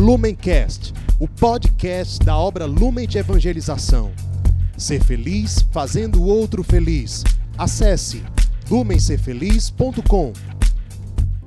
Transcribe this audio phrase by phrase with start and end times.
[0.00, 4.10] Lumencast, o podcast da obra Lumen de Evangelização.
[4.74, 7.22] Ser feliz fazendo o outro feliz.
[7.58, 8.24] Acesse
[8.70, 10.32] lumencerfeliz.com.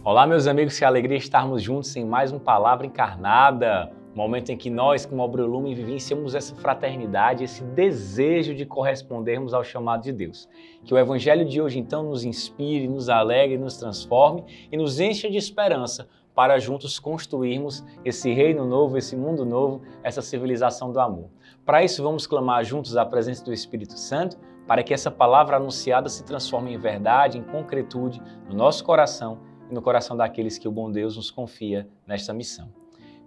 [0.03, 3.91] Olá, meus amigos, que alegria estarmos juntos em mais um Palavra Encarnada.
[4.13, 9.63] Momento em que nós, como Obra Lumen, vivenciamos essa fraternidade, esse desejo de correspondermos ao
[9.63, 10.47] chamado de Deus.
[10.85, 15.27] Que o Evangelho de hoje, então, nos inspire, nos alegre, nos transforme e nos encha
[15.27, 21.29] de esperança para juntos construirmos esse reino novo, esse mundo novo, essa civilização do amor.
[21.65, 26.09] Para isso, vamos clamar juntos a presença do Espírito Santo, para que essa palavra anunciada
[26.09, 30.71] se transforme em verdade, em concretude no nosso coração e no coração daqueles que o
[30.71, 32.69] bom Deus nos confia nesta missão.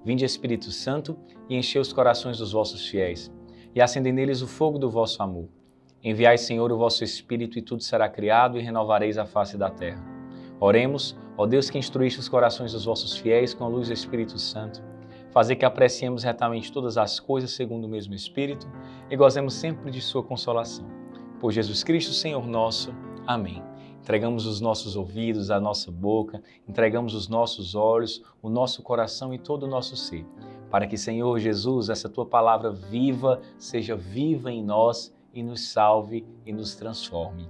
[0.04, 3.32] Vinde, Espírito Santo, e enchei os corações dos vossos fiéis,
[3.74, 5.48] e acendei neles o fogo do vosso amor.
[6.02, 10.02] Enviai, Senhor, o vosso Espírito, e tudo será criado, e renovareis a face da terra.
[10.60, 14.38] Oremos, ó Deus que instruíste os corações dos vossos fiéis com a luz do Espírito
[14.38, 14.82] Santo,
[15.30, 18.66] fazer que apreciemos retamente todas as coisas segundo o mesmo Espírito
[19.10, 20.86] e gozemos sempre de sua consolação.
[21.38, 22.94] Por Jesus Cristo, Senhor nosso.
[23.26, 23.62] Amém.
[24.00, 29.38] Entregamos os nossos ouvidos, a nossa boca, entregamos os nossos olhos, o nosso coração e
[29.38, 30.24] todo o nosso ser,
[30.70, 36.24] para que, Senhor Jesus, essa tua palavra viva seja viva em nós e nos salve
[36.46, 37.48] e nos transforme.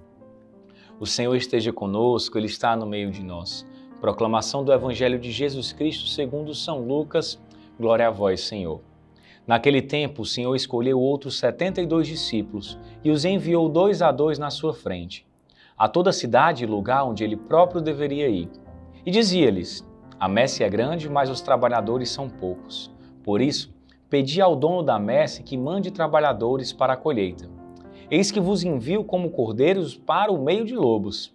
[0.98, 3.66] O Senhor esteja conosco, Ele está no meio de nós.
[4.00, 7.40] Proclamação do Evangelho de Jesus Cristo segundo São Lucas.
[7.78, 8.80] Glória a vós, Senhor.
[9.46, 14.10] Naquele tempo, o Senhor escolheu outros setenta e dois discípulos e os enviou dois a
[14.10, 15.26] dois na sua frente
[15.76, 18.48] a toda cidade e lugar onde ele próprio deveria ir.
[19.04, 19.86] E dizia-lhes:
[20.18, 22.90] A messe é grande, mas os trabalhadores são poucos.
[23.22, 23.74] Por isso,
[24.08, 27.50] pedi ao dono da messe que mande trabalhadores para a colheita.
[28.10, 31.34] Eis que vos envio como cordeiros para o meio de lobos.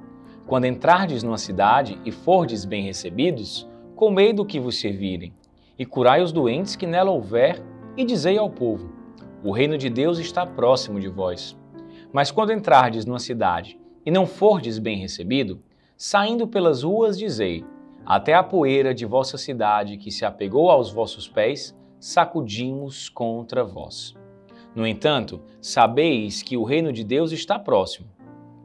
[0.51, 5.33] Quando entrardes numa cidade e fordes bem recebidos, comei do que vos servirem,
[5.79, 7.63] e curai os doentes que nela houver,
[7.95, 8.91] e dizei ao povo:
[9.41, 11.57] O reino de Deus está próximo de vós.
[12.11, 15.63] Mas quando entrardes numa cidade e não fordes bem recebido,
[15.95, 17.63] Saindo pelas ruas, dizei:
[18.05, 24.13] Até a poeira de vossa cidade que se apegou aos vossos pés, sacudimos contra vós.
[24.75, 28.09] No entanto, sabeis que o reino de Deus está próximo.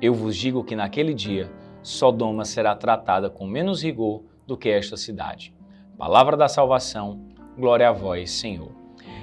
[0.03, 1.49] Eu vos digo que naquele dia
[1.87, 5.55] Sodoma será tratada com menos rigor do que esta cidade.
[5.97, 7.21] Palavra da salvação,
[7.57, 8.73] glória a vós, Senhor.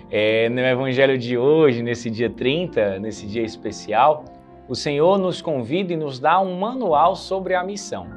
[0.10, 4.24] É, no Evangelho de hoje, nesse dia 30, nesse dia especial,
[4.70, 8.08] o Senhor nos convida e nos dá um manual sobre a missão.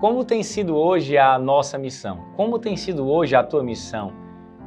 [0.00, 2.24] Como tem sido hoje a nossa missão?
[2.36, 4.12] Como tem sido hoje a tua missão?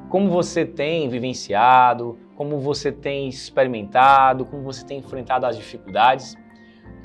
[0.08, 2.18] Como você tem vivenciado?
[2.38, 4.46] Como você tem experimentado?
[4.46, 6.38] Como você tem enfrentado as dificuldades?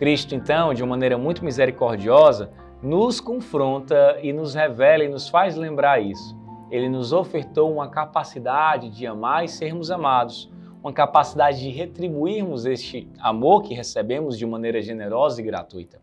[0.00, 2.50] Cristo, então, de uma maneira muito misericordiosa,
[2.82, 6.34] nos confronta e nos revela e nos faz lembrar isso.
[6.70, 10.50] Ele nos ofertou uma capacidade de amar e sermos amados
[10.82, 16.00] uma capacidade de retribuirmos este amor que recebemos de maneira generosa e gratuita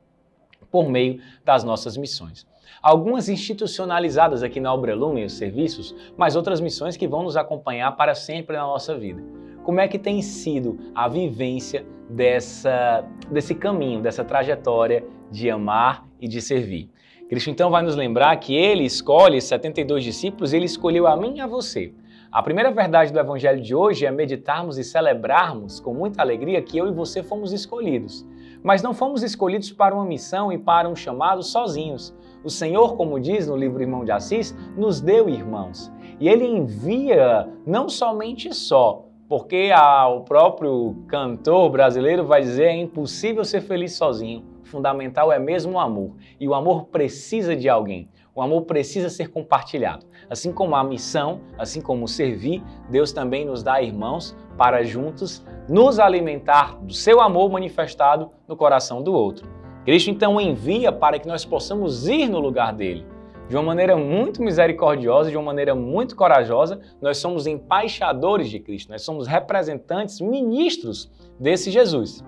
[0.69, 2.45] por meio das nossas missões.
[2.79, 7.97] Algumas institucionalizadas aqui na Obra Lumen, os serviços, mas outras missões que vão nos acompanhar
[7.97, 9.23] para sempre na nossa vida.
[9.63, 16.27] Como é que tem sido a vivência dessa, desse caminho, dessa trajetória de amar e
[16.27, 16.89] de servir?
[17.29, 21.41] Cristo então vai nos lembrar que ele escolhe 72 discípulos, ele escolheu a mim e
[21.41, 21.93] a você
[22.29, 26.77] a primeira verdade do Evangelho de hoje é meditarmos e celebrarmos com muita alegria que
[26.77, 28.27] eu e você fomos escolhidos.
[28.61, 32.13] Mas não fomos escolhidos para uma missão e para um chamado sozinhos.
[32.43, 35.91] O Senhor, como diz no livro Irmão de Assis, nos deu irmãos.
[36.19, 42.75] E Ele envia não somente só, porque ah, o próprio cantor brasileiro vai dizer é
[42.75, 44.45] impossível ser feliz sozinho.
[44.63, 46.11] Fundamental é mesmo o amor.
[46.39, 48.09] E o amor precisa de alguém.
[48.33, 50.05] O amor precisa ser compartilhado.
[50.29, 55.99] Assim como a missão, assim como servir, Deus também nos dá irmãos para juntos nos
[55.99, 59.49] alimentar do seu amor manifestado no coração do outro.
[59.83, 63.05] Cristo então envia para que nós possamos ir no lugar dele.
[63.49, 68.91] De uma maneira muito misericordiosa, de uma maneira muito corajosa, nós somos embaixadores de Cristo,
[68.91, 71.09] nós somos representantes, ministros
[71.39, 72.23] desse Jesus.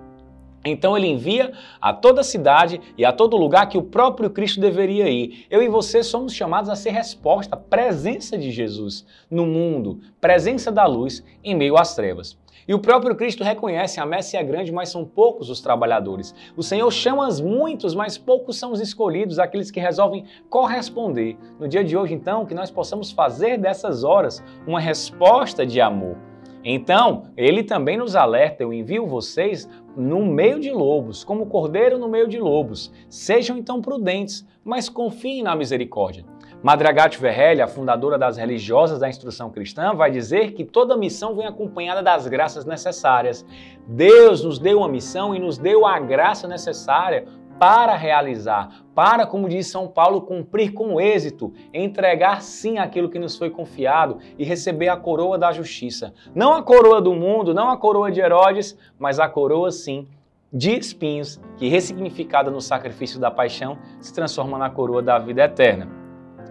[0.64, 5.10] Então ele envia a toda cidade e a todo lugar que o próprio Cristo deveria
[5.10, 5.46] ir.
[5.50, 10.86] Eu e você somos chamados a ser resposta, presença de Jesus no mundo, presença da
[10.86, 12.38] luz em meio às trevas.
[12.68, 16.36] E o próprio Cristo reconhece: a messe é grande, mas são poucos os trabalhadores.
[16.56, 21.36] O Senhor chama os muitos, mas poucos são os escolhidos, aqueles que resolvem corresponder.
[21.60, 26.29] No dia de hoje, então, que nós possamos fazer dessas horas uma resposta de amor.
[26.64, 32.08] Então, ele também nos alerta: eu envio vocês no meio de lobos, como cordeiro no
[32.08, 32.92] meio de lobos.
[33.10, 36.26] Sejam então prudentes, mas confiem na misericórdia.
[36.62, 41.46] Madragat Verhelli, a fundadora das religiosas da instrução cristã, vai dizer que toda missão vem
[41.46, 43.46] acompanhada das graças necessárias.
[43.88, 47.26] Deus nos deu uma missão e nos deu a graça necessária
[47.60, 53.38] para realizar, para, como diz São Paulo, cumprir com êxito, entregar sim aquilo que nos
[53.38, 56.14] foi confiado e receber a coroa da justiça.
[56.34, 60.08] Não a coroa do mundo, não a coroa de Herodes, mas a coroa sim
[60.52, 65.88] de espinhos, que ressignificada no sacrifício da paixão, se transforma na coroa da vida eterna.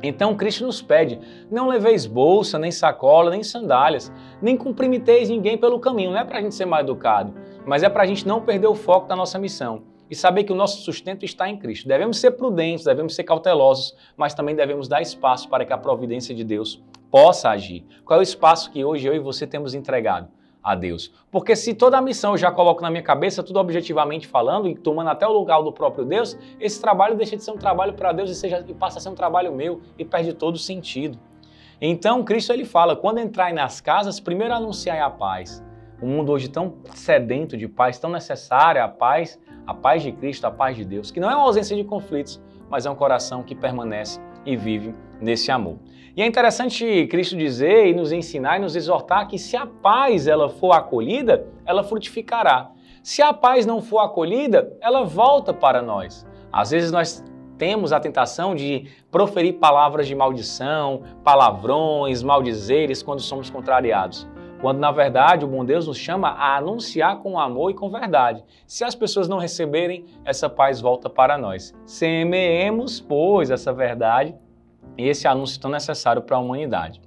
[0.02, 1.19] Então Cristo nos pede:
[1.50, 6.12] não leveis bolsa, nem sacola, nem sandálias, nem cumprimiteis ninguém pelo caminho.
[6.12, 7.34] Não é para a gente ser mais educado,
[7.66, 10.52] mas é para a gente não perder o foco da nossa missão e saber que
[10.52, 11.88] o nosso sustento está em Cristo.
[11.88, 16.34] Devemos ser prudentes, devemos ser cautelosos, mas também devemos dar espaço para que a providência
[16.34, 17.84] de Deus possa agir.
[18.05, 20.28] Qual é o espaço que hoje eu e você temos entregado?
[20.62, 21.10] a Deus.
[21.31, 24.75] Porque se toda a missão eu já coloco na minha cabeça, tudo objetivamente falando e
[24.75, 28.12] tomando até o lugar do próprio Deus, esse trabalho deixa de ser um trabalho para
[28.12, 31.19] Deus e, seja, e passa a ser um trabalho meu e perde todo o sentido.
[31.81, 35.62] Então Cristo ele fala: quando entrar nas casas, primeiro anunciai a paz.
[36.00, 40.47] O mundo hoje tão sedento de paz, tão necessária a paz, a paz de Cristo,
[40.47, 42.41] a paz de Deus, que não é uma ausência de conflitos,
[42.71, 45.79] mas é um coração que permanece e vive nesse amor.
[46.17, 50.27] E é interessante Cristo dizer e nos ensinar e nos exortar que se a paz
[50.27, 52.71] ela for acolhida, ela frutificará.
[53.03, 56.27] Se a paz não for acolhida, ela volta para nós.
[56.53, 57.25] Às vezes nós
[57.56, 64.29] temos a tentação de proferir palavras de maldição, palavrões, maldizeres quando somos contrariados.
[64.60, 68.44] Quando na verdade o bom Deus nos chama a anunciar com amor e com verdade.
[68.66, 71.75] Se as pessoas não receberem, essa paz volta para nós.
[71.87, 74.34] Semeemos, pois, essa verdade
[74.96, 77.00] e esse anúncio tão necessário para a humanidade.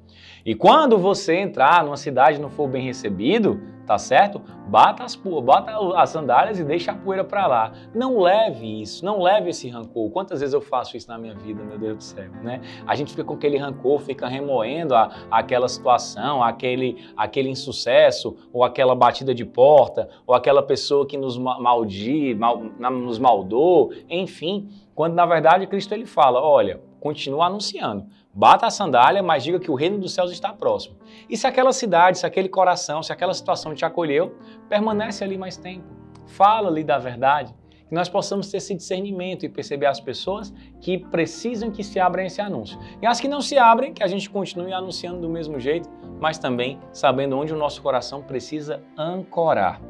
[0.46, 3.62] E quando você entrar numa cidade e não for bem recebido,
[3.92, 4.42] tá certo?
[4.70, 7.74] Bata as, bota as sandálias e deixa a poeira para lá.
[7.94, 10.10] Não leve isso, não leve esse rancor.
[10.12, 12.62] Quantas vezes eu faço isso na minha vida, meu Deus do céu, né?
[12.88, 18.64] A gente fica com aquele rancor, fica remoendo a, aquela situação, aquele, aquele insucesso, ou
[18.64, 24.70] aquela batida de porta, ou aquela pessoa que nos maldi, mal, nos maldou, enfim.
[24.96, 28.06] Quando na verdade Cristo ele fala, olha, continua anunciando.
[28.34, 30.96] Bata a sandália, mas diga que o reino dos céus está próximo.
[31.30, 34.36] E se aquela cidade, se aquele coração, se aquela situação te acolheu,
[34.70, 35.86] permanece ali mais tempo.
[36.28, 37.54] Fala ali da verdade.
[37.90, 42.24] Que nós possamos ter esse discernimento e perceber as pessoas que precisam que se abram
[42.24, 42.80] esse anúncio.
[43.02, 45.90] E as que não se abrem, que a gente continue anunciando do mesmo jeito,
[46.22, 49.82] mas também sabendo onde o nosso coração precisa ancorar.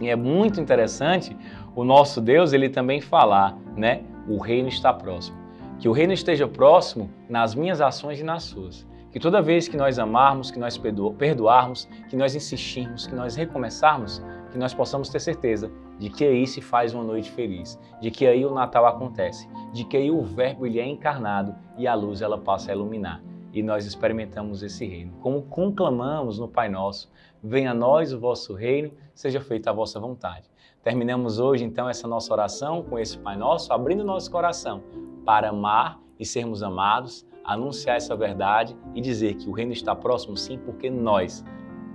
[0.00, 1.36] E é muito interessante
[1.76, 4.04] o nosso Deus, ele também falar, né?
[4.28, 5.36] O reino está próximo.
[5.78, 8.86] Que o reino esteja próximo nas minhas ações e nas suas.
[9.12, 10.80] Que toda vez que nós amarmos, que nós
[11.18, 16.46] perdoarmos, que nós insistirmos, que nós recomeçarmos, que nós possamos ter certeza de que aí
[16.46, 20.22] se faz uma noite feliz, de que aí o Natal acontece, de que aí o
[20.22, 23.22] Verbo ele é encarnado e a luz ela passa a iluminar.
[23.52, 25.12] E nós experimentamos esse reino.
[25.20, 27.08] Como conclamamos no Pai Nosso,
[27.44, 30.50] venha a nós o vosso reino, seja feita a vossa vontade.
[30.82, 34.82] Terminamos hoje então essa nossa oração com esse Pai Nosso, abrindo nosso coração
[35.26, 40.36] para amar e sermos amados, anunciar essa verdade e dizer que o reino está próximo,
[40.36, 41.44] sim, porque nós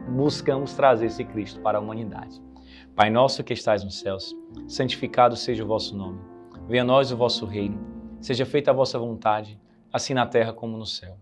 [0.09, 2.39] buscamos trazer esse Cristo para a humanidade.
[2.95, 4.35] Pai nosso que estais nos céus,
[4.67, 6.19] santificado seja o vosso nome.
[6.67, 7.79] Venha a nós o vosso reino.
[8.21, 9.59] Seja feita a vossa vontade,
[9.91, 11.17] assim na terra como no céu.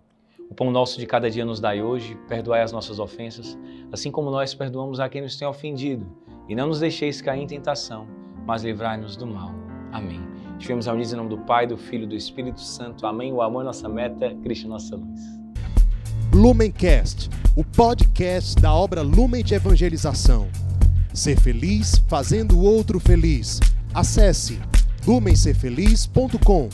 [0.50, 3.58] O pão nosso de cada dia nos dai hoje, perdoai as nossas ofensas,
[3.92, 6.06] assim como nós perdoamos a quem nos tem ofendido.
[6.48, 8.08] E não nos deixeis cair em tentação,
[8.46, 9.52] mas livrai-nos do mal.
[9.92, 10.22] Amém.
[10.58, 13.06] Estivemos reunidos em nome do Pai, do Filho e do Espírito Santo.
[13.06, 13.32] Amém.
[13.34, 15.20] O amor é nossa meta, Cristo nossa luz.
[16.34, 20.48] Lumencast, o podcast da obra Lumen de Evangelização.
[21.14, 23.60] Ser feliz fazendo o outro feliz.
[23.94, 24.60] Acesse
[25.06, 26.70] lumencerfeliz.com.